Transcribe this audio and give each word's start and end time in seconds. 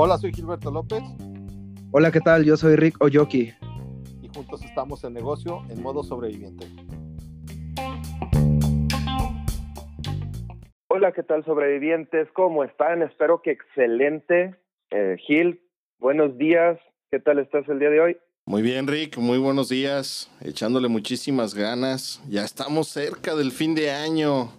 Hola, 0.00 0.16
soy 0.16 0.32
Gilberto 0.32 0.70
López. 0.70 1.02
Hola, 1.90 2.12
¿qué 2.12 2.20
tal? 2.20 2.44
Yo 2.44 2.56
soy 2.56 2.76
Rick 2.76 3.02
Oyoki. 3.02 3.52
Y 4.22 4.28
juntos 4.32 4.64
estamos 4.64 5.02
en 5.02 5.14
negocio 5.14 5.62
en 5.70 5.82
modo 5.82 6.04
sobreviviente. 6.04 6.66
Hola, 10.86 11.12
¿qué 11.12 11.22
tal 11.22 11.44
sobrevivientes? 11.44 12.28
¿Cómo 12.32 12.62
están? 12.62 13.02
Espero 13.02 13.42
que 13.42 13.50
excelente. 13.50 14.54
Eh, 14.90 15.16
Gil, 15.26 15.60
buenos 15.98 16.38
días. 16.38 16.78
¿Qué 17.10 17.18
tal 17.18 17.40
estás 17.40 17.68
el 17.68 17.78
día 17.78 17.90
de 17.90 18.00
hoy? 18.00 18.16
Muy 18.46 18.62
bien, 18.62 18.86
Rick, 18.86 19.18
muy 19.18 19.38
buenos 19.38 19.68
días. 19.68 20.30
Echándole 20.40 20.88
muchísimas 20.88 21.54
ganas. 21.54 22.22
Ya 22.28 22.44
estamos 22.44 22.88
cerca 22.88 23.34
del 23.34 23.50
fin 23.50 23.74
de 23.74 23.90
año. 23.90 24.57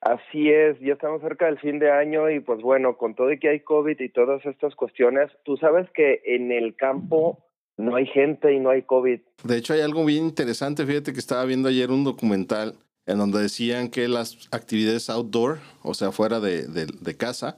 Así 0.00 0.48
es, 0.48 0.78
ya 0.80 0.92
estamos 0.92 1.20
cerca 1.22 1.46
del 1.46 1.58
fin 1.58 1.78
de 1.78 1.90
año 1.90 2.30
y 2.30 2.40
pues 2.40 2.62
bueno, 2.62 2.96
con 2.96 3.14
todo 3.14 3.32
y 3.32 3.38
que 3.38 3.48
hay 3.48 3.60
COVID 3.60 3.98
y 3.98 4.08
todas 4.10 4.44
estas 4.46 4.74
cuestiones, 4.76 5.30
tú 5.44 5.56
sabes 5.56 5.88
que 5.92 6.22
en 6.24 6.52
el 6.52 6.76
campo 6.76 7.44
no 7.76 7.96
hay 7.96 8.06
gente 8.06 8.52
y 8.52 8.60
no 8.60 8.70
hay 8.70 8.82
COVID. 8.82 9.20
De 9.44 9.56
hecho, 9.56 9.72
hay 9.72 9.80
algo 9.80 10.04
bien 10.04 10.24
interesante. 10.24 10.86
Fíjate 10.86 11.12
que 11.12 11.18
estaba 11.18 11.44
viendo 11.44 11.68
ayer 11.68 11.90
un 11.90 12.04
documental 12.04 12.74
en 13.06 13.18
donde 13.18 13.40
decían 13.40 13.88
que 13.88 14.06
las 14.06 14.48
actividades 14.52 15.10
outdoor, 15.10 15.58
o 15.82 15.94
sea, 15.94 16.12
fuera 16.12 16.40
de, 16.40 16.66
de 16.66 17.16
casa, 17.16 17.56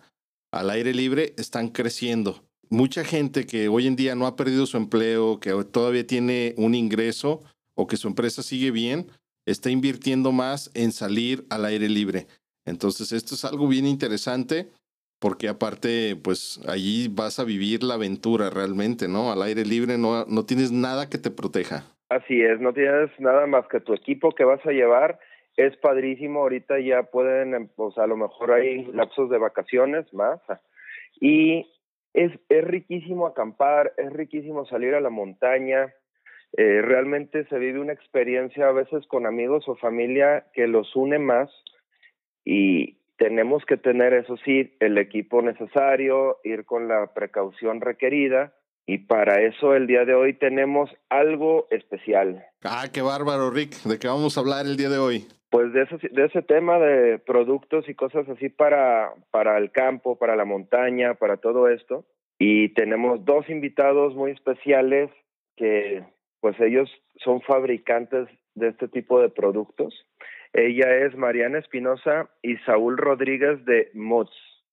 al 0.53 0.71
aire 0.71 0.95
libre, 0.95 1.35
están 1.37 1.69
creciendo. 1.69 2.43
Mucha 2.69 3.05
gente 3.05 3.47
que 3.47 3.69
hoy 3.69 3.87
en 3.87 3.97
día 3.97 4.15
no 4.15 4.27
ha 4.27 4.37
perdido 4.37 4.65
su 4.65 4.77
empleo, 4.77 5.41
que 5.41 5.51
todavía 5.71 6.07
tiene 6.07 6.55
un 6.57 6.75
ingreso 6.75 7.43
o 7.75 7.87
que 7.87 7.97
su 7.97 8.07
empresa 8.07 8.43
sigue 8.43 8.71
bien, 8.71 9.07
está 9.47 9.71
invirtiendo 9.71 10.33
más 10.33 10.71
en 10.75 10.93
salir 10.93 11.45
al 11.51 11.65
aire 11.65 11.89
libre. 11.89 12.27
Entonces, 12.65 13.13
esto 13.13 13.35
es 13.35 13.45
algo 13.45 13.69
bien 13.69 13.87
interesante 13.87 14.69
porque 15.21 15.49
aparte, 15.49 16.17
pues 16.17 16.61
allí 16.67 17.09
vas 17.09 17.39
a 17.39 17.45
vivir 17.45 17.83
la 17.83 17.95
aventura 17.95 18.49
realmente, 18.49 19.07
¿no? 19.07 19.31
Al 19.31 19.43
aire 19.43 19.65
libre 19.65 19.99
no, 19.99 20.25
no 20.25 20.47
tienes 20.47 20.73
nada 20.73 21.09
que 21.11 21.19
te 21.19 21.31
proteja. 21.31 21.85
Así 22.09 22.41
es, 22.41 22.59
no 22.61 22.73
tienes 22.73 23.11
nada 23.21 23.47
más 23.47 23.69
que 23.69 23.81
tu 23.81 23.93
equipo 23.93 24.33
que 24.33 24.45
vas 24.45 24.65
a 24.67 24.73
llevar. 24.73 25.21
Es 25.57 25.77
padrísimo, 25.77 26.41
ahorita 26.41 26.81
ya 26.81 27.03
pueden, 27.03 27.71
pues 27.77 27.99
a 27.99 28.07
lo 28.07 28.17
mejor 28.17 28.53
hay 28.53 28.87
lapsos 28.87 29.29
de 29.31 29.39
vacaciones 29.39 30.13
más. 30.15 30.41
Y 31.21 31.71
es, 32.15 32.33
es 32.49 32.65
riquísimo 32.65 33.27
acampar, 33.27 33.93
es 33.99 34.11
riquísimo 34.11 34.67
salir 34.67 34.95
a 34.95 35.01
la 35.01 35.11
montaña, 35.11 35.93
eh, 36.57 36.83
realmente 36.83 37.45
se 37.47 37.59
vive 37.59 37.81
una 37.81 37.93
experiencia 37.93 38.69
a 38.69 38.73
veces 38.73 39.07
con 39.07 39.27
amigos 39.27 39.69
o 39.69 39.77
familia 39.77 40.47
que 40.53 40.67
los 40.67 40.95
une 40.97 41.19
más 41.19 41.51
y 42.45 42.99
tenemos 43.19 43.65
que 43.67 43.77
tener, 43.77 44.15
eso 44.15 44.37
sí, 44.45 44.75
el 44.81 44.99
equipo 44.99 45.43
necesario, 45.43 46.39
ir 46.43 46.65
con 46.65 46.89
la 46.89 47.13
precaución 47.13 47.81
requerida 47.81 48.55
y 48.87 48.99
para 48.99 49.43
eso 49.43 49.75
el 49.75 49.87
día 49.87 50.05
de 50.05 50.15
hoy 50.15 50.33
tenemos 50.33 50.91
algo 51.11 51.69
especial. 51.71 52.45
Ah, 52.65 52.87
qué 52.93 53.03
bárbaro, 53.03 53.51
Rick. 53.51 53.75
¿De 53.85 53.99
qué 53.99 54.09
vamos 54.09 54.37
a 54.37 54.41
hablar 54.41 54.67
el 54.67 54.77
día 54.77 54.89
de 54.89 54.99
hoy? 54.99 55.27
Pues 55.51 55.73
de 55.73 55.83
ese, 55.83 56.09
de 56.11 56.25
ese 56.25 56.43
tema 56.43 56.79
de 56.79 57.19
productos 57.19 57.89
y 57.89 57.95
cosas 57.95 58.29
así 58.29 58.49
para, 58.49 59.13
para 59.31 59.59
el 59.59 59.71
campo, 59.71 60.19
para 60.19 60.35
la 60.35 60.45
montaña, 60.45 61.15
para 61.15 61.37
todo 61.37 61.69
esto. 61.69 62.05
Y 62.39 62.71
tenemos 62.71 63.25
dos 63.25 63.49
invitados 63.49 64.15
muy 64.15 64.33
especiales 64.33 65.11
que 65.57 66.03
pues 66.41 66.59
ellos 66.61 66.91
son 67.23 67.41
fabricantes 67.43 68.29
de 68.55 68.69
este 68.69 68.89
tipo 68.89 69.21
de 69.21 69.29
productos. 69.29 69.95
Ella 70.53 70.97
es 71.07 71.17
Mariana 71.17 71.59
Espinosa 71.59 72.29
y 72.43 72.57
Saúl 72.59 72.99
Rodríguez 72.99 73.65
de 73.65 73.91
Mods. 73.95 74.33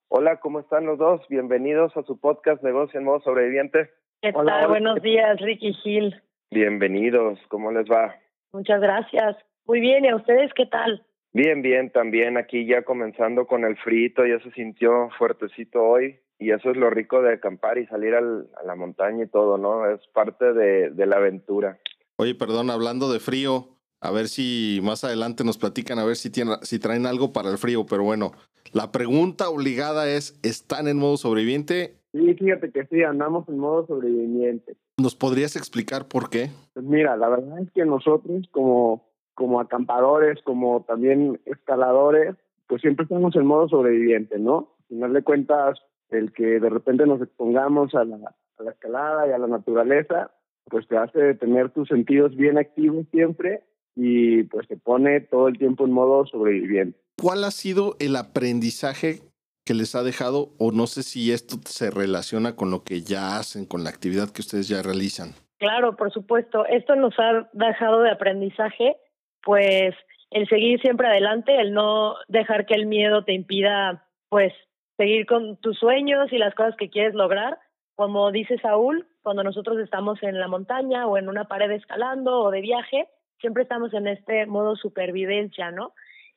Hola, 0.09 0.39
¿cómo 0.39 0.59
están 0.59 0.85
los 0.85 0.97
dos? 0.97 1.21
Bienvenidos 1.29 1.95
a 1.97 2.03
su 2.03 2.19
podcast 2.19 2.63
Negocio 2.63 2.99
en 2.99 3.05
Modo 3.05 3.19
Sobreviviente. 3.21 3.91
¿Qué 4.21 4.31
tal? 4.31 4.67
Buenos 4.67 5.01
días, 5.01 5.39
Ricky 5.41 5.73
Gil. 5.83 6.15
Bienvenidos, 6.49 7.39
¿cómo 7.49 7.71
les 7.71 7.85
va? 7.89 8.15
Muchas 8.53 8.81
gracias. 8.81 9.37
Muy 9.65 9.81
bien, 9.81 10.05
¿y 10.05 10.07
a 10.07 10.15
ustedes 10.15 10.51
qué 10.55 10.65
tal? 10.65 11.05
Bien, 11.33 11.61
bien, 11.61 11.91
también 11.91 12.37
aquí 12.37 12.65
ya 12.65 12.83
comenzando 12.83 13.45
con 13.45 13.65
el 13.65 13.75
frito, 13.77 14.25
ya 14.25 14.39
se 14.39 14.51
sintió 14.51 15.09
fuertecito 15.19 15.83
hoy 15.83 16.17
y 16.39 16.51
eso 16.51 16.69
es 16.69 16.77
lo 16.77 16.89
rico 16.89 17.21
de 17.21 17.33
acampar 17.33 17.77
y 17.77 17.87
salir 17.87 18.13
al, 18.13 18.47
a 18.61 18.65
la 18.65 18.75
montaña 18.75 19.23
y 19.25 19.27
todo, 19.27 19.57
¿no? 19.57 19.89
Es 19.89 19.99
parte 20.13 20.53
de, 20.53 20.91
de, 20.91 21.05
la 21.05 21.17
aventura. 21.17 21.79
Oye, 22.17 22.35
perdón, 22.35 22.69
hablando 22.69 23.11
de 23.11 23.19
frío, 23.19 23.69
a 24.01 24.11
ver 24.11 24.27
si 24.27 24.79
más 24.83 25.03
adelante 25.03 25.43
nos 25.43 25.57
platican, 25.57 25.99
a 25.99 26.05
ver 26.05 26.15
si, 26.15 26.29
tienen, 26.29 26.55
si 26.61 26.79
traen 26.79 27.05
algo 27.05 27.33
para 27.33 27.49
el 27.49 27.57
frío, 27.57 27.85
pero 27.85 28.03
bueno, 28.03 28.31
la 28.73 28.91
pregunta 28.91 29.49
obligada 29.49 30.07
es, 30.09 30.39
¿están 30.43 30.87
en 30.87 30.97
modo 30.97 31.17
sobreviviente? 31.17 31.95
Sí, 32.11 32.33
fíjate 32.33 32.71
que 32.71 32.85
sí, 32.85 33.03
andamos 33.03 33.47
en 33.49 33.59
modo 33.59 33.85
sobreviviente. 33.87 34.75
¿Nos 34.97 35.15
podrías 35.15 35.55
explicar 35.55 36.07
por 36.07 36.29
qué? 36.29 36.49
Pues 36.73 36.85
mira, 36.85 37.15
la 37.17 37.29
verdad 37.29 37.59
es 37.59 37.71
que 37.71 37.85
nosotros 37.85 38.47
como, 38.51 39.07
como 39.33 39.59
acampadores, 39.59 40.41
como 40.43 40.83
también 40.87 41.39
escaladores, 41.45 42.35
pues 42.67 42.81
siempre 42.81 43.03
estamos 43.03 43.35
en 43.35 43.45
modo 43.45 43.69
sobreviviente, 43.69 44.39
¿no? 44.39 44.75
Al 44.79 44.87
final 44.87 45.13
de 45.13 45.23
cuentas, 45.23 45.79
el 46.09 46.31
que 46.33 46.59
de 46.59 46.69
repente 46.69 47.05
nos 47.05 47.21
expongamos 47.21 47.93
a 47.95 48.03
la, 48.03 48.35
a 48.57 48.63
la 48.63 48.71
escalada 48.71 49.27
y 49.27 49.31
a 49.31 49.37
la 49.37 49.47
naturaleza, 49.47 50.31
pues 50.65 50.87
te 50.87 50.97
hace 50.97 51.33
tener 51.35 51.71
tus 51.71 51.87
sentidos 51.87 52.35
bien 52.35 52.57
activos 52.57 53.05
siempre 53.11 53.63
y 53.95 54.43
pues 54.43 54.67
te 54.67 54.77
pone 54.77 55.21
todo 55.21 55.47
el 55.47 55.57
tiempo 55.57 55.85
en 55.85 55.91
modo 55.91 56.25
sobreviviente. 56.25 56.99
¿Cuál 57.19 57.43
ha 57.43 57.51
sido 57.51 57.95
el 57.99 58.15
aprendizaje 58.15 59.21
que 59.65 59.73
les 59.73 59.95
ha 59.95 60.03
dejado 60.03 60.49
o 60.59 60.71
no 60.71 60.87
sé 60.87 61.03
si 61.03 61.31
esto 61.31 61.57
se 61.65 61.89
relaciona 61.89 62.55
con 62.55 62.71
lo 62.71 62.83
que 62.83 63.01
ya 63.01 63.37
hacen, 63.37 63.65
con 63.65 63.83
la 63.83 63.89
actividad 63.89 64.29
que 64.29 64.41
ustedes 64.41 64.67
ya 64.67 64.83
realizan? 64.83 65.33
Claro, 65.57 65.95
por 65.95 66.11
supuesto. 66.11 66.65
Esto 66.67 66.95
nos 66.95 67.13
ha 67.19 67.49
dejado 67.53 68.01
de 68.01 68.11
aprendizaje, 68.11 68.95
pues 69.43 69.95
el 70.29 70.47
seguir 70.47 70.79
siempre 70.81 71.07
adelante, 71.07 71.59
el 71.59 71.73
no 71.73 72.15
dejar 72.27 72.65
que 72.65 72.75
el 72.75 72.85
miedo 72.85 73.23
te 73.23 73.33
impida 73.33 74.05
pues 74.29 74.53
seguir 74.97 75.25
con 75.25 75.57
tus 75.57 75.77
sueños 75.77 76.31
y 76.33 76.37
las 76.37 76.53
cosas 76.55 76.75
que 76.75 76.89
quieres 76.89 77.13
lograr. 77.13 77.59
Como 77.95 78.31
dice 78.31 78.57
Saúl, 78.59 79.07
cuando 79.21 79.43
nosotros 79.43 79.79
estamos 79.79 80.21
en 80.21 80.39
la 80.39 80.47
montaña 80.47 81.07
o 81.07 81.17
en 81.17 81.29
una 81.29 81.47
pared 81.47 81.71
escalando 81.71 82.41
o 82.41 82.51
de 82.51 82.61
viaje, 82.61 83.07
siempre 83.39 83.63
estamos 83.63 83.93
en 83.93 84.07
este 84.07 84.45
modo 84.45 84.75
supervivencia, 84.75 85.71
¿no? 85.71 85.93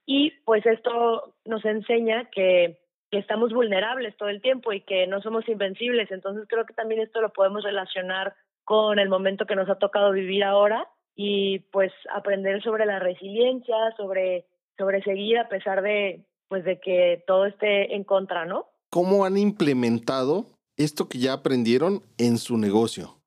Y 0.07 0.31
pues 0.45 0.65
esto 0.67 1.35
nos 1.45 1.65
enseña 1.65 2.29
que, 2.31 2.79
que 3.11 3.19
estamos 3.19 3.53
vulnerables 3.53 4.17
todo 4.17 4.29
el 4.29 4.41
tiempo 4.41 4.73
y 4.73 4.83
que 4.83 5.07
no 5.07 5.21
somos 5.21 5.49
invencibles. 5.49 6.11
Entonces 6.11 6.47
creo 6.49 6.65
que 6.65 6.75
también 6.75 7.01
esto 7.01 7.21
lo 7.21 7.33
podemos 7.33 7.65
relacionar 7.65 8.35
con 8.65 8.99
el 8.99 9.09
momento 9.09 9.47
que 9.47 9.57
nos 9.57 9.69
ha 9.69 9.79
tocado 9.79 10.13
vivir 10.13 10.45
ahora 10.45 10.89
y 11.15 11.61
pues 11.71 11.93
aprender 12.11 12.63
sobre 12.63 12.87
la 12.87 12.99
resiliencia, 12.99 13.77
sobre, 13.97 14.47
sobre 14.79 15.03
seguir 15.03 15.39
a 15.39 15.49
pesar 15.49 15.83
de, 15.83 16.25
pues 16.51 16.65
de 16.65 16.81
que 16.81 17.23
todo 17.29 17.47
esté 17.47 17.95
en 17.95 18.03
contra, 18.03 18.45
¿no? 18.45 18.67
¿Cómo 18.91 19.25
han 19.25 19.39
implementado 19.39 20.47
esto 20.77 21.09
que 21.09 21.19
ya 21.19 21.33
aprendieron 21.33 22.03
en 22.19 22.39
su 22.39 22.59
negocio? 22.59 23.21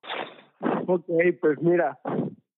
Ok, 0.87 1.05
pues 1.39 1.61
mira, 1.61 1.99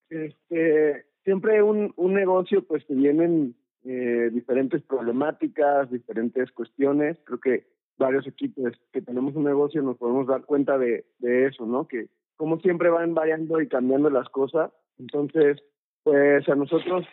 este, 0.09 1.05
siempre 1.23 1.61
un, 1.61 1.93
un 1.97 2.13
negocio 2.15 2.65
pues 2.65 2.85
te 2.87 2.95
vienen 2.95 3.55
eh, 3.83 4.31
diferentes 4.33 4.81
problemáticas, 4.81 5.91
diferentes 5.91 6.51
cuestiones. 6.51 7.19
Creo 7.25 7.39
que 7.39 7.67
varios 7.99 8.25
equipos 8.25 8.73
que 8.91 9.03
tenemos 9.03 9.35
un 9.35 9.43
negocio 9.43 9.83
nos 9.83 9.97
podemos 9.97 10.25
dar 10.25 10.45
cuenta 10.45 10.79
de, 10.79 11.05
de 11.19 11.45
eso, 11.45 11.67
¿no? 11.67 11.87
Que 11.87 12.07
como 12.37 12.59
siempre 12.61 12.89
van 12.89 13.13
variando 13.13 13.61
y 13.61 13.67
cambiando 13.67 14.09
las 14.09 14.29
cosas. 14.29 14.71
Entonces, 14.97 15.61
pues 16.01 16.49
a 16.49 16.55
nosotros 16.55 17.05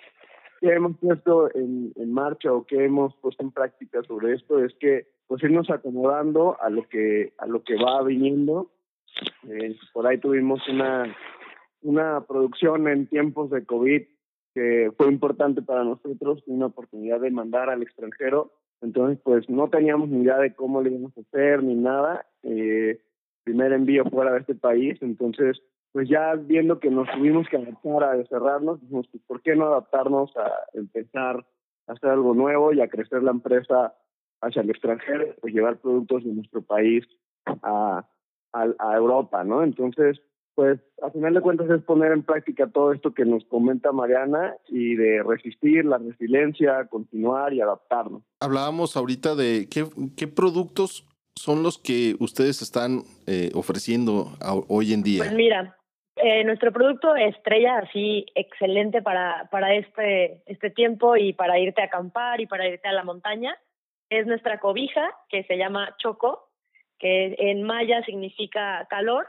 que 0.63 0.73
hemos 0.73 0.97
puesto 0.99 1.53
en, 1.57 1.93
en 1.97 2.13
marcha 2.13 2.53
o 2.53 2.65
que 2.65 2.85
hemos 2.85 3.13
puesto 3.17 3.43
en 3.43 3.51
práctica 3.51 4.01
sobre 4.05 4.35
esto 4.35 4.65
es 4.65 4.73
que 4.79 5.09
pues 5.27 5.43
irnos 5.43 5.69
acomodando 5.71 6.57
a 6.61 6.71
lo 6.71 6.89
que 6.89 7.33
a 7.39 7.47
lo 7.47 7.65
que 7.65 7.75
va 7.75 8.01
viniendo. 8.05 8.71
Eh, 9.49 9.77
por 9.93 10.07
ahí 10.07 10.19
tuvimos 10.19 10.61
una 10.69 11.13
una 11.83 12.21
producción 12.29 12.87
en 12.87 13.09
tiempos 13.09 13.51
de 13.51 13.67
covid 13.67 14.03
que 14.55 14.93
fue 14.97 15.09
importante 15.09 15.63
para 15.63 15.83
nosotros 15.83 16.45
una 16.47 16.67
oportunidad 16.67 17.19
de 17.21 17.33
mandar 17.33 17.69
al 17.69 17.83
extranjero. 17.83 18.53
Entonces 18.83 19.19
pues 19.25 19.51
no 19.51 19.69
teníamos 19.69 20.11
ni 20.11 20.23
idea 20.23 20.39
de 20.39 20.55
cómo 20.55 20.81
le 20.81 20.91
íbamos 20.91 21.13
a 21.19 21.23
hacer 21.23 21.65
ni 21.65 21.75
nada. 21.75 22.25
Eh, 22.45 23.01
primer 23.43 23.73
envío 23.73 24.05
fuera 24.05 24.33
de 24.33 24.39
este 24.39 24.55
país. 24.55 24.97
Entonces 25.03 25.61
pues 25.93 26.09
ya 26.09 26.35
viendo 26.35 26.81
que 26.81 26.91
nos 26.91 27.09
tuvimos 27.11 27.47
que 27.49 27.57
adaptar 27.57 28.05
a 28.05 28.25
cerrarnos, 28.25 28.81
dijimos, 28.81 29.07
pues, 29.11 29.23
¿por 29.25 29.43
qué 29.43 29.55
no 29.55 29.67
adaptarnos 29.67 30.35
a 30.37 30.51
empezar 30.73 31.45
a 31.87 31.93
hacer 31.93 32.11
algo 32.11 32.35
nuevo 32.35 32.73
y 32.73 32.81
a 32.81 32.89
crecer 32.89 33.23
la 33.23 33.31
empresa 33.31 33.95
hacia 34.41 34.63
el 34.63 34.71
extranjero, 34.71 35.35
pues 35.41 35.55
llevar 35.55 35.79
productos 35.79 36.25
de 36.25 36.33
nuestro 36.33 36.63
país 36.63 37.05
a, 37.63 38.07
a, 38.53 38.67
a 38.79 38.97
Europa, 38.97 39.45
¿no? 39.45 39.63
Entonces, 39.63 40.21
pues 40.55 40.81
a 41.03 41.11
final 41.11 41.35
de 41.35 41.41
cuentas 41.41 41.71
es 41.71 41.83
poner 41.83 42.13
en 42.13 42.23
práctica 42.23 42.67
todo 42.67 42.93
esto 42.93 43.15
que 43.15 43.25
nos 43.25 43.45
comenta 43.45 43.93
Mariana 43.93 44.57
y 44.69 44.97
de 44.97 45.23
resistir, 45.23 45.85
la 45.85 45.99
resiliencia, 45.99 46.87
continuar 46.89 47.55
y 47.55 47.61
adaptarnos. 47.61 48.23
Hablábamos 48.41 48.97
ahorita 48.97 49.35
de 49.35 49.69
qué, 49.71 49.87
qué 50.17 50.27
productos 50.27 51.07
son 51.37 51.63
los 51.63 51.79
que 51.79 52.17
ustedes 52.21 52.63
están 52.63 53.03
eh, 53.27 53.51
ofreciendo 53.55 54.33
hoy 54.69 54.93
en 54.93 55.03
día. 55.03 55.25
Pues 55.25 55.35
mira, 55.35 55.77
eh, 56.23 56.45
nuestro 56.45 56.73
producto 56.73 57.17
estrella 57.17 57.79
así 57.79 58.27
excelente 58.35 59.03
para, 59.03 59.49
para 59.51 59.75
este, 59.75 60.43
este 60.47 60.71
tiempo 60.71 61.17
y 61.17 61.33
para 61.33 61.59
irte 61.59 61.83
a 61.83 61.87
acampar 61.87 62.41
y 62.41 62.47
para 62.47 62.67
irte 62.69 62.89
a 62.89 62.93
la 62.93 63.05
montaña 63.05 63.59
es 64.09 64.27
nuestra 64.27 64.61
cobija 64.61 65.11
que 65.29 65.43
se 65.45 65.57
llama 65.57 65.95
Choco 65.99 66.49
que 67.03 67.35
en 67.37 67.65
maya 67.65 68.05
significa 68.05 68.87
calor 68.89 69.27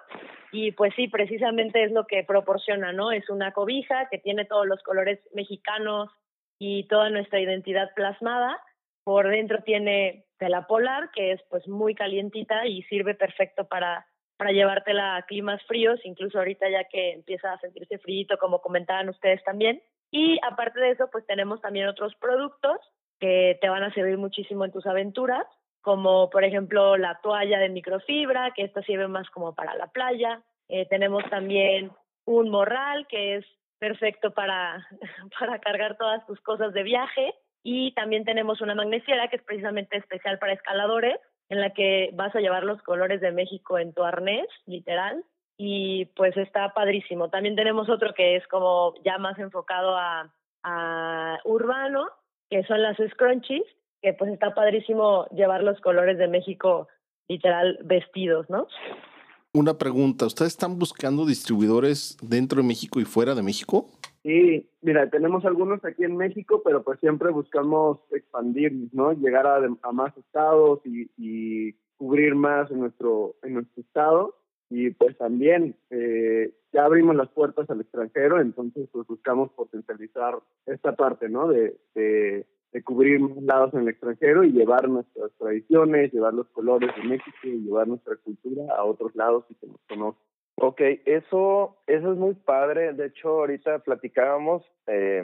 y 0.52 0.72
pues 0.74 0.94
sí, 0.96 1.08
precisamente 1.08 1.84
es 1.84 1.92
lo 1.92 2.06
que 2.06 2.24
proporciona, 2.24 2.94
¿no? 2.94 3.12
Es 3.12 3.28
una 3.32 3.52
cobija 3.52 4.08
que 4.10 4.20
tiene 4.20 4.46
todos 4.46 4.68
los 4.68 4.84
colores 4.84 5.20
mexicanos 5.34 6.12
y 6.60 6.88
toda 6.88 7.10
nuestra 7.10 7.40
identidad 7.40 7.92
plasmada. 7.96 8.62
Por 9.04 9.28
dentro 9.28 9.64
tiene 9.64 10.26
tela 10.38 10.68
polar, 10.68 11.10
que 11.16 11.32
es 11.32 11.42
pues 11.50 11.68
muy 11.68 11.96
calientita 11.96 12.68
y 12.68 12.84
sirve 12.84 13.16
perfecto 13.16 13.68
para, 13.68 14.06
para 14.38 14.52
llevártela 14.52 15.16
a 15.16 15.24
climas 15.24 15.62
fríos, 15.64 16.00
incluso 16.04 16.38
ahorita 16.38 16.70
ya 16.70 16.84
que 16.86 17.14
empieza 17.14 17.54
a 17.54 17.60
sentirse 17.60 17.98
frío, 18.00 18.28
como 18.40 18.62
comentaban 18.62 19.10
ustedes 19.10 19.44
también. 19.44 19.82
Y 20.12 20.40
aparte 20.44 20.80
de 20.80 20.92
eso, 20.92 21.10
pues 21.12 21.26
tenemos 21.26 21.62
también 21.62 21.88
otros 21.88 22.14
productos 22.16 22.78
que 23.20 23.58
te 23.62 23.70
van 23.70 23.84
a 23.84 23.94
servir 23.94 24.18
muchísimo 24.18 24.66
en 24.66 24.72
tus 24.72 24.86
aventuras 24.86 25.46
como 25.84 26.30
por 26.30 26.46
ejemplo 26.46 26.98
la 26.98 27.20
toalla 27.22 27.60
de 27.60 27.70
microfibra, 27.70 28.52
que 28.56 28.64
esta 28.64 28.82
sirve 28.84 29.08
más 29.10 29.30
como 29.30 29.54
para 29.54 29.76
la 29.76 29.88
playa. 29.88 30.42
Eh, 30.70 30.88
tenemos 30.88 31.24
también 31.30 31.92
un 32.26 32.50
morral, 32.50 33.06
que 33.08 33.36
es 33.36 33.46
perfecto 33.80 34.34
para, 34.34 34.88
para 35.40 35.60
cargar 35.60 35.98
todas 35.98 36.26
tus 36.26 36.40
cosas 36.40 36.74
de 36.74 36.84
viaje. 36.84 37.36
Y 37.64 37.94
también 37.96 38.24
tenemos 38.24 38.62
una 38.62 38.76
magnesiera, 38.76 39.28
que 39.28 39.36
es 39.36 39.44
precisamente 39.44 39.98
especial 39.98 40.40
para 40.40 40.54
escaladores, 40.54 41.20
en 41.50 41.62
la 41.62 41.72
que 41.72 42.10
vas 42.14 42.36
a 42.36 42.40
llevar 42.40 42.64
los 42.64 42.82
colores 42.82 43.22
de 43.22 43.32
México 43.32 43.78
en 43.78 43.94
tu 43.94 44.04
arnés, 44.04 44.48
literal. 44.66 45.24
Y 45.58 46.06
pues 46.16 46.36
está 46.38 46.74
padrísimo. 46.74 47.30
También 47.30 47.56
tenemos 47.56 47.90
otro 47.90 48.14
que 48.14 48.36
es 48.36 48.48
como 48.48 48.96
ya 49.06 49.18
más 49.18 49.38
enfocado 49.38 49.96
a, 49.96 50.30
urbano, 51.44 52.08
que 52.50 52.64
son 52.64 52.82
las 52.82 52.98
scrunchies, 52.98 53.64
que 54.02 54.14
pues 54.14 54.32
está 54.32 54.54
padrísimo 54.54 55.26
llevar 55.36 55.62
los 55.62 55.80
colores 55.82 56.18
de 56.18 56.30
México 56.30 56.88
literal 57.28 57.78
vestidos, 57.84 58.50
¿no? 58.50 58.68
Una 59.54 59.78
pregunta, 59.78 60.26
¿ustedes 60.26 60.54
están 60.54 60.80
buscando 60.80 61.26
distribuidores 61.26 62.18
dentro 62.22 62.62
de 62.62 62.68
México 62.68 63.00
y 63.02 63.06
fuera 63.06 63.36
de 63.36 63.44
México? 63.44 63.90
Sí, 64.24 64.70
mira, 64.82 65.10
tenemos 65.10 65.44
algunos 65.46 65.84
aquí 65.84 66.06
en 66.06 66.16
México, 66.16 66.62
pero 66.64 66.84
pues 66.84 67.00
siempre 67.00 67.30
buscamos 67.32 68.00
expandirnos, 68.12 68.94
¿no? 68.94 69.12
Llegar 69.12 69.46
a, 69.46 69.58
a 69.58 69.92
más 69.92 70.18
estados 70.18 70.80
y, 70.86 71.10
y, 71.18 71.76
cubrir 71.98 72.36
más 72.36 72.72
en 72.72 72.80
nuestro, 72.80 73.36
en 73.44 73.56
nuestro 73.56 73.82
estado. 73.82 74.36
Y 74.70 74.90
pues 74.92 75.18
también 75.18 75.76
eh, 75.90 76.54
ya 76.72 76.86
abrimos 76.86 77.16
las 77.16 77.30
puertas 77.30 77.70
al 77.70 77.82
extranjero, 77.82 78.40
entonces 78.42 78.90
pues 78.92 79.06
buscamos 79.06 79.52
potencializar 79.52 80.40
esta 80.66 80.96
parte, 80.96 81.30
¿no? 81.30 81.50
De, 81.50 81.76
de 81.94 82.48
de 82.74 82.84
cubrir 82.84 83.22
lados 83.44 83.74
en 83.74 83.82
el 83.82 83.90
extranjero 83.90 84.44
y 84.44 84.52
llevar 84.52 84.90
nuestras 84.90 85.32
tradiciones, 85.38 86.12
llevar 86.12 86.34
los 86.34 86.48
colores 86.50 86.90
de 86.96 87.04
México 87.04 87.38
y 87.44 87.62
llevar 87.62 87.88
nuestra 87.88 88.16
cultura 88.18 88.64
a 88.76 88.84
otros 88.84 89.16
lados 89.16 89.46
y 89.50 89.56
que 89.56 89.68
nos 89.68 89.80
conozcan. 89.88 90.33
Ok, 90.56 90.82
eso, 91.06 91.78
eso 91.88 92.12
es 92.12 92.18
muy 92.18 92.36
padre. 92.36 92.94
De 92.94 93.08
hecho, 93.08 93.30
ahorita 93.30 93.80
platicábamos 93.80 94.64
eh, 94.88 95.24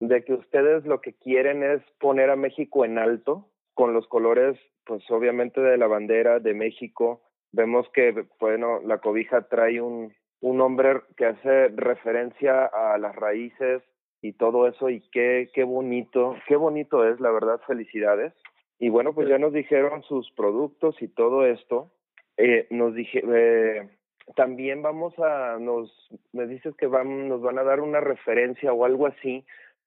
de 0.00 0.24
que 0.24 0.34
ustedes 0.34 0.84
lo 0.84 1.00
que 1.00 1.14
quieren 1.14 1.62
es 1.62 1.82
poner 1.98 2.30
a 2.30 2.36
México 2.36 2.84
en 2.84 2.98
alto 2.98 3.48
con 3.74 3.92
los 3.92 4.06
colores, 4.08 4.58
pues 4.84 5.02
obviamente 5.10 5.60
de 5.60 5.78
la 5.78 5.86
bandera 5.86 6.40
de 6.40 6.54
México. 6.54 7.22
Vemos 7.52 7.88
que, 7.94 8.26
bueno, 8.38 8.80
la 8.84 8.98
cobija 8.98 9.48
trae 9.48 9.80
un, 9.80 10.14
un 10.40 10.56
nombre 10.58 11.00
que 11.16 11.26
hace 11.26 11.68
referencia 11.68 12.66
a 12.66 12.98
las 12.98 13.16
raíces 13.16 13.82
y 14.22 14.32
todo 14.32 14.66
eso 14.66 14.90
y 14.90 15.00
qué, 15.10 15.50
qué 15.54 15.64
bonito, 15.64 16.36
qué 16.46 16.56
bonito 16.56 17.06
es, 17.08 17.20
la 17.20 17.30
verdad, 17.30 17.60
felicidades. 17.66 18.32
Y 18.78 18.90
bueno, 18.90 19.14
pues 19.14 19.28
ya 19.28 19.38
nos 19.38 19.52
dijeron 19.52 20.02
sus 20.02 20.30
productos 20.32 21.00
y 21.00 21.08
todo 21.08 21.46
esto. 21.46 21.90
Eh, 22.36 22.66
nos 22.70 22.94
dije, 22.94 23.22
eh, 23.26 23.88
también 24.34 24.82
vamos 24.82 25.14
a, 25.18 25.58
nos, 25.58 25.90
me 26.32 26.46
dices 26.46 26.74
que 26.76 26.86
van, 26.86 27.28
nos 27.28 27.40
van 27.40 27.58
a 27.58 27.64
dar 27.64 27.80
una 27.80 28.00
referencia 28.00 28.72
o 28.72 28.84
algo 28.84 29.06
así 29.06 29.44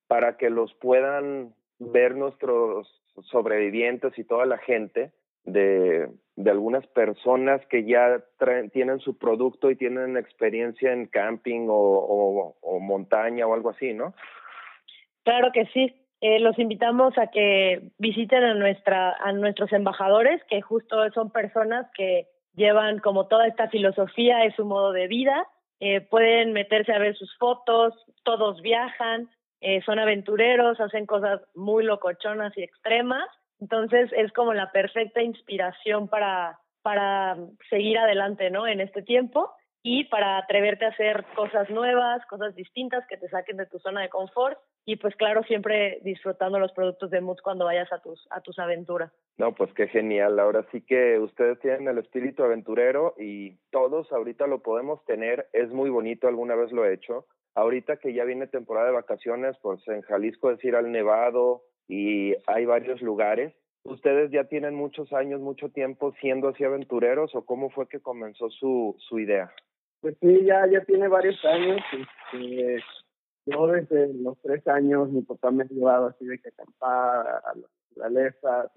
para 0.08 0.38
que 0.38 0.50
los 0.50 0.74
puedan 0.76 1.54
ver 1.80 2.16
nuestros 2.16 2.88
sobrevivientes 3.24 4.18
y 4.18 4.24
toda 4.24 4.46
la 4.46 4.58
gente 4.58 5.12
de, 5.44 6.10
de 6.36 6.52
algunas 6.52 6.86
personas 6.88 7.66
que 7.68 7.84
ya 7.84 8.24
traen, 8.38 8.70
tienen 8.70 9.00
su 9.00 9.18
producto 9.18 9.70
y 9.70 9.76
tienen 9.76 10.18
experiencia 10.18 10.94
en 10.94 11.08
camping 11.08 11.68
o, 11.70 12.56
o, 12.62 12.80
montaña 12.80 13.46
o 13.46 13.54
algo 13.54 13.70
así, 13.70 13.94
¿no? 13.94 14.14
Claro 15.24 15.52
que 15.54 15.66
sí. 15.68 15.96
Eh, 16.22 16.40
los 16.40 16.60
invitamos 16.60 17.18
a 17.18 17.28
que 17.28 17.92
visiten 17.98 18.44
a 18.44 18.54
nuestra 18.54 19.16
a 19.24 19.32
nuestros 19.32 19.72
embajadores, 19.72 20.44
que 20.50 20.62
justo 20.62 21.10
son 21.12 21.32
personas 21.32 21.90
que 21.96 22.28
llevan 22.60 23.00
como 23.00 23.26
toda 23.26 23.48
esta 23.48 23.70
filosofía, 23.70 24.46
es 24.46 24.54
su 24.54 24.66
modo 24.66 24.92
de 24.92 25.08
vida. 25.08 25.48
Eh, 25.80 26.02
pueden 26.02 26.54
meterse 26.54 26.94
a 26.94 27.00
ver 27.00 27.16
sus 27.16 27.36
fotos, 27.38 27.96
todos 28.24 28.62
viajan, 28.62 29.30
eh, 29.62 29.82
son 29.84 29.98
aventureros, 29.98 30.80
hacen 30.80 31.08
cosas 31.08 31.42
muy 31.56 31.84
locochonas 31.84 32.56
y 32.56 32.62
extremas 32.62 33.28
entonces 33.60 34.10
es 34.16 34.32
como 34.34 34.54
la 34.54 34.72
perfecta 34.72 35.22
inspiración 35.22 36.08
para, 36.08 36.60
para 36.82 37.38
seguir 37.70 37.98
adelante, 37.98 38.50
¿no? 38.50 38.68
En 38.68 38.80
este 38.80 39.02
tiempo 39.02 39.52
y 39.84 40.06
para 40.06 40.38
atreverte 40.38 40.86
a 40.86 40.90
hacer 40.90 41.26
cosas 41.36 41.70
nuevas, 41.70 42.26
cosas 42.28 42.56
distintas 42.56 43.06
que 43.08 43.18
te 43.18 43.30
saquen 43.30 43.58
de 43.58 43.66
tu 43.66 43.80
zona 43.80 44.02
de 44.02 44.10
confort 44.10 44.58
y 44.86 44.98
pues 44.98 45.16
claro, 45.16 45.44
siempre 45.44 46.00
disfrutando 46.04 46.60
los 46.60 46.72
productos 46.74 47.12
de 47.12 47.22
Moods 47.22 47.42
cuando 47.42 47.66
vayas 47.66 47.92
a 47.94 48.02
tus, 48.02 48.28
a 48.32 48.42
tus 48.42 48.58
aventuras. 48.60 49.12
No, 49.38 49.54
pues 49.54 49.72
qué 49.74 49.88
genial. 49.88 50.40
Ahora 50.40 50.66
sí 50.72 50.82
que 50.82 51.20
ustedes 51.20 51.60
tienen 51.60 51.88
el 51.88 51.98
espíritu 52.00 52.44
aventurero 52.44 53.14
y 53.18 53.58
todos 53.72 54.12
ahorita 54.12 54.48
lo 54.48 54.62
podemos 54.62 55.04
tener. 55.06 55.48
Es 55.54 55.70
muy 55.70 55.90
bonito, 55.90 56.28
alguna 56.28 56.56
vez 56.56 56.72
lo 56.72 56.86
he 56.86 56.94
hecho. 56.94 57.26
Ahorita 57.56 57.98
que 57.98 58.14
ya 58.14 58.26
viene 58.26 58.48
temporada 58.48 58.88
de 58.88 58.94
vacaciones, 58.94 59.58
pues 59.62 59.86
en 59.88 60.02
Jalisco 60.02 60.52
es 60.52 60.64
ir 60.64 60.76
al 60.76 60.92
Nevado, 60.92 61.64
y 61.90 62.36
hay 62.48 62.66
varios 62.66 63.02
lugares. 63.02 63.54
¿Ustedes 63.84 64.32
ya 64.32 64.44
tienen 64.46 64.76
muchos 64.76 65.12
años, 65.12 65.42
mucho 65.42 65.70
tiempo 65.70 66.14
siendo 66.22 66.50
así 66.50 66.64
aventureros 66.64 67.34
o 67.34 67.46
cómo 67.46 67.70
fue 67.72 67.88
que 67.88 68.00
comenzó 68.00 68.50
su, 68.52 68.96
su 69.00 69.20
idea? 69.20 69.52
Pues 70.02 70.16
sí, 70.22 70.46
ya, 70.46 70.66
ya 70.68 70.84
tiene 70.86 71.08
varios 71.08 71.44
años. 71.46 71.82
Este, 71.92 72.80
yo 73.46 73.68
desde 73.68 74.14
los 74.14 74.38
tres 74.42 74.66
años 74.68 75.10
mi 75.10 75.22
papá 75.22 75.52
me 75.52 75.64
ha 75.64 75.68
llevado 75.68 76.08
así 76.08 76.26
de 76.26 76.40
que 76.40 76.50
acampar 76.50 77.28
a 77.28 77.56
la 77.56 77.68
naturaleza. 77.90 78.72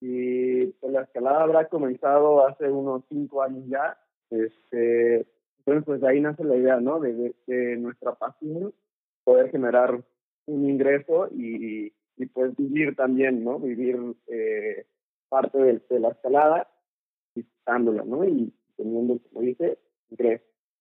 Y 0.00 0.66
pues, 0.66 0.92
la 0.92 1.02
escalada 1.02 1.42
habrá 1.42 1.68
comenzado 1.68 2.46
hace 2.46 2.68
unos 2.70 3.04
cinco 3.08 3.42
años 3.42 3.64
ya. 3.66 3.98
Este, 4.30 5.26
entonces, 5.58 5.84
pues 5.84 6.00
de 6.00 6.08
ahí 6.08 6.20
nace 6.20 6.44
la 6.44 6.56
idea, 6.56 6.80
¿no? 6.80 7.00
De, 7.00 7.34
de 7.46 7.76
nuestra 7.76 8.14
pasión, 8.14 8.72
poder 9.24 9.50
generar 9.50 10.00
un 10.46 10.70
ingreso 10.70 11.28
y, 11.32 11.92
y 12.16 12.26
pues 12.26 12.56
vivir 12.56 12.96
también, 12.96 13.44
¿no? 13.44 13.58
Vivir 13.58 13.98
eh, 14.28 14.86
parte 15.28 15.58
de, 15.58 16.00
la 16.00 16.08
escalada, 16.08 16.68
disfrutándola, 17.34 18.04
¿no? 18.04 18.24
Y 18.24 18.52
teniendo, 18.76 19.18
como 19.28 19.42
dice. 19.42 19.78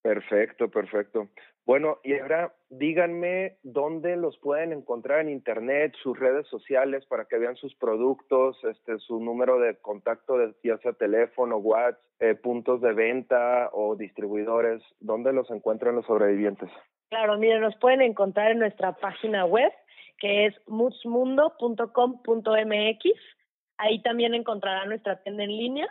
Perfecto, 0.01 0.69
perfecto. 0.69 1.29
Bueno, 1.65 1.97
y 2.03 2.19
ahora 2.19 2.53
díganme 2.69 3.57
dónde 3.63 4.15
los 4.17 4.37
pueden 4.37 4.71
encontrar 4.71 5.21
en 5.21 5.29
internet, 5.29 5.95
sus 6.03 6.19
redes 6.19 6.45
sociales 6.47 7.03
para 7.07 7.25
que 7.25 7.39
vean 7.39 7.55
sus 7.55 7.73
productos, 7.73 8.63
este, 8.65 8.99
su 8.99 9.19
número 9.19 9.59
de 9.59 9.75
contacto, 9.77 10.37
de, 10.37 10.53
ya 10.63 10.77
sea 10.77 10.93
teléfono, 10.93 11.57
WhatsApp, 11.57 11.99
eh, 12.19 12.35
puntos 12.35 12.81
de 12.81 12.93
venta 12.93 13.71
o 13.73 13.95
distribuidores, 13.95 14.83
¿dónde 14.99 15.33
los 15.33 15.49
encuentran 15.49 15.95
los 15.95 16.05
sobrevivientes? 16.05 16.69
Claro, 17.09 17.39
miren, 17.39 17.61
nos 17.61 17.75
pueden 17.77 18.01
encontrar 18.01 18.51
en 18.51 18.59
nuestra 18.59 18.93
página 18.93 19.45
web, 19.45 19.71
que 20.19 20.45
es 20.45 20.53
mutsmundo.com.mx. 20.67 23.19
Ahí 23.77 24.01
también 24.03 24.35
encontrarán 24.35 24.89
nuestra 24.89 25.23
tienda 25.23 25.45
en 25.45 25.57
línea. 25.57 25.87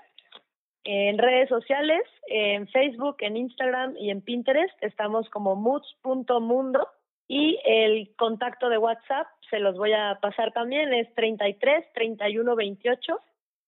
En 0.84 1.16
redes 1.16 1.48
sociales, 1.48 2.02
en 2.26 2.68
Facebook, 2.68 3.16
en 3.20 3.38
Instagram 3.38 3.96
y 3.96 4.10
en 4.10 4.20
Pinterest, 4.20 4.74
estamos 4.82 5.28
como 5.30 5.56
muts.mundo. 5.56 6.86
Y 7.26 7.58
el 7.64 8.14
contacto 8.16 8.68
de 8.68 8.76
WhatsApp, 8.76 9.26
se 9.48 9.58
los 9.58 9.78
voy 9.78 9.94
a 9.94 10.18
pasar 10.20 10.52
también, 10.52 10.92
es 10.92 11.12
33 11.14 11.86
31 11.94 12.54
28 12.54 13.20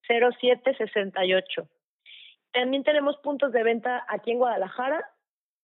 07 0.06 0.76
68. 0.76 1.68
también 2.52 2.84
tenemos 2.84 3.16
puntos 3.18 3.50
de 3.52 3.62
venta 3.62 4.04
aquí 4.08 4.32
en 4.32 4.38
Guadalajara 4.38 5.08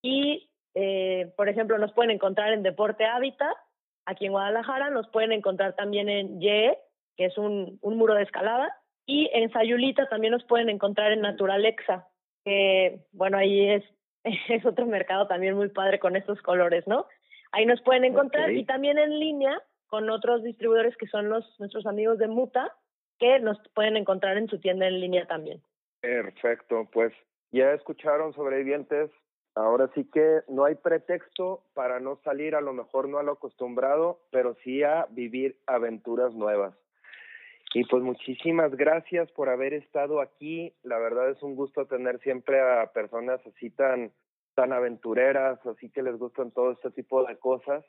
y, 0.02 0.50
eh, 0.74 1.32
por 1.36 1.50
ejemplo, 1.50 1.76
nos 1.76 1.92
pueden 1.92 2.12
encontrar 2.12 2.54
en 2.54 2.62
Deporte 2.62 3.04
Hábitat, 3.04 3.54
aquí 4.06 4.24
en 4.24 4.32
Guadalajara, 4.32 4.88
nos 4.88 5.08
pueden 5.08 5.32
encontrar 5.32 5.74
también 5.74 6.08
en 6.08 6.40
YE, 6.40 6.78
que 7.16 7.26
es 7.26 7.36
un 7.36 7.78
muro 7.82 8.14
de 8.14 8.22
escalada, 8.22 8.81
y 9.06 9.30
en 9.32 9.50
Sayulita 9.52 10.08
también 10.08 10.32
nos 10.32 10.44
pueden 10.44 10.68
encontrar 10.68 11.12
en 11.12 11.20
Naturalexa, 11.22 12.08
que, 12.44 13.00
bueno, 13.12 13.38
ahí 13.38 13.70
es, 13.70 13.84
es 14.48 14.64
otro 14.64 14.86
mercado 14.86 15.26
también 15.26 15.54
muy 15.54 15.68
padre 15.68 15.98
con 15.98 16.16
estos 16.16 16.40
colores, 16.42 16.86
¿no? 16.86 17.06
Ahí 17.52 17.66
nos 17.66 17.82
pueden 17.82 18.04
encontrar 18.04 18.50
y 18.52 18.64
también 18.64 18.98
en 18.98 19.18
línea 19.18 19.60
con 19.88 20.08
otros 20.08 20.42
distribuidores 20.42 20.96
que 20.96 21.06
son 21.06 21.28
los 21.28 21.44
nuestros 21.60 21.84
amigos 21.86 22.18
de 22.18 22.26
Muta, 22.26 22.74
que 23.18 23.38
nos 23.40 23.58
pueden 23.74 23.98
encontrar 23.98 24.38
en 24.38 24.48
su 24.48 24.58
tienda 24.58 24.86
en 24.86 25.00
línea 25.00 25.26
también. 25.26 25.60
Perfecto, 26.00 26.88
pues 26.90 27.12
ya 27.50 27.72
escucharon 27.72 28.32
sobrevivientes. 28.32 29.10
Ahora 29.54 29.90
sí 29.94 30.08
que 30.10 30.40
no 30.48 30.64
hay 30.64 30.76
pretexto 30.76 31.62
para 31.74 32.00
no 32.00 32.18
salir, 32.24 32.54
a 32.54 32.62
lo 32.62 32.72
mejor 32.72 33.06
no 33.06 33.18
a 33.18 33.22
lo 33.22 33.32
acostumbrado, 33.32 34.22
pero 34.30 34.56
sí 34.64 34.82
a 34.82 35.06
vivir 35.10 35.58
aventuras 35.66 36.32
nuevas. 36.32 36.74
Y 37.74 37.84
pues 37.84 38.02
muchísimas 38.02 38.74
gracias 38.76 39.30
por 39.32 39.48
haber 39.48 39.72
estado 39.72 40.20
aquí. 40.20 40.74
La 40.82 40.98
verdad 40.98 41.30
es 41.30 41.42
un 41.42 41.54
gusto 41.56 41.86
tener 41.86 42.20
siempre 42.20 42.60
a 42.60 42.92
personas 42.92 43.40
así 43.46 43.70
tan, 43.70 44.12
tan 44.54 44.72
aventureras, 44.72 45.64
así 45.66 45.90
que 45.90 46.02
les 46.02 46.18
gustan 46.18 46.50
todo 46.50 46.72
este 46.72 46.90
tipo 46.90 47.24
de 47.24 47.38
cosas. 47.38 47.84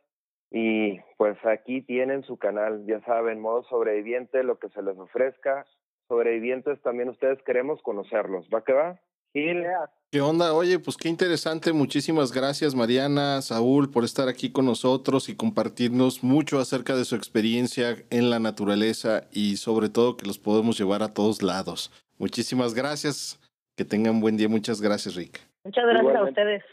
Y 0.52 1.00
pues 1.18 1.38
aquí 1.46 1.82
tienen 1.82 2.24
su 2.24 2.38
canal, 2.38 2.86
ya 2.86 3.02
saben, 3.02 3.42
modo 3.42 3.64
sobreviviente, 3.64 4.44
lo 4.44 4.58
que 4.58 4.70
se 4.70 4.82
les 4.82 4.98
ofrezca. 4.98 5.66
Sobrevivientes 6.08 6.82
también 6.82 7.10
ustedes 7.10 7.42
queremos 7.44 7.82
conocerlos. 7.82 8.48
¿Va 8.54 8.64
que 8.64 8.74
va? 8.74 9.00
¿Qué 9.34 10.22
onda? 10.22 10.54
Oye, 10.54 10.78
pues 10.78 10.96
qué 10.96 11.10
interesante. 11.10 11.74
Muchísimas 11.74 12.32
gracias, 12.32 12.76
Mariana, 12.76 13.42
Saúl, 13.42 13.90
por 13.90 14.04
estar 14.04 14.30
aquí 14.30 14.52
con 14.52 14.66
nosotros 14.66 15.28
y 15.28 15.36
compartirnos 15.36 16.24
mucho 16.24 16.60
acerca 16.60 16.96
de 16.96 17.04
su 17.04 17.16
experiencia 17.16 17.98
en 18.12 18.30
la 18.30 18.40
naturaleza 18.40 19.24
y 19.32 19.58
sobre 19.58 19.90
todo 19.90 20.16
que 20.16 20.28
los 20.28 20.38
podemos 20.38 20.78
llevar 20.78 21.02
a 21.02 21.14
todos 21.16 21.42
lados. 21.42 21.92
Muchísimas 22.20 22.76
gracias. 22.76 23.40
Que 23.76 23.86
tengan 23.86 24.22
buen 24.22 24.38
día. 24.38 24.48
Muchas 24.48 24.82
gracias, 24.82 25.16
Rick. 25.16 25.40
Muchas 25.64 25.84
gracias 25.84 26.04
Igualmente. 26.04 26.42
a 26.42 26.44
ustedes. 26.44 26.64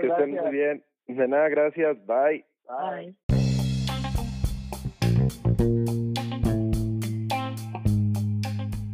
que 0.00 0.06
estén 0.06 0.30
muy 0.36 0.52
bien. 0.52 0.84
De 1.08 1.26
nada, 1.26 1.48
gracias. 1.48 1.96
Bye. 2.06 2.46
Bye. 2.68 3.16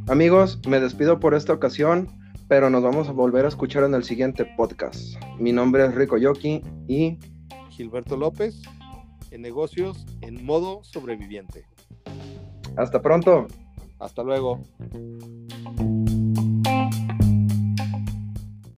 Amigos, 0.08 0.58
me 0.66 0.80
despido 0.80 1.20
por 1.20 1.34
esta 1.34 1.52
ocasión, 1.52 2.08
pero 2.50 2.68
nos 2.68 2.82
vamos 2.82 3.08
a 3.08 3.12
volver 3.12 3.44
a 3.44 3.48
escuchar 3.48 3.84
en 3.84 3.94
el 3.94 4.02
siguiente 4.02 4.44
podcast. 4.44 5.14
Mi 5.38 5.52
nombre 5.52 5.86
es 5.86 5.94
Rico 5.94 6.18
Yoki 6.18 6.64
y 6.88 7.16
Gilberto 7.68 8.16
López, 8.16 8.60
en 9.30 9.42
negocios 9.42 10.04
en 10.20 10.44
modo 10.44 10.82
sobreviviente. 10.82 11.64
hasta 12.76 13.00
pronto. 13.00 13.46
Hasta 14.00 14.24
luego. 14.24 14.58